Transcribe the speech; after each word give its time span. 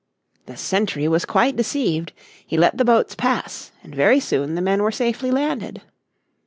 The 0.47 0.57
sentry 0.57 1.07
was 1.07 1.25
quite 1.25 1.55
deceived. 1.55 2.11
He 2.47 2.57
let 2.57 2.75
the 2.79 2.83
boats 2.83 3.13
pass, 3.13 3.71
and 3.83 3.93
very 3.93 4.19
soon 4.19 4.55
the 4.55 4.59
men 4.63 4.81
were 4.81 4.91
safely 4.91 5.29
landed. 5.29 5.83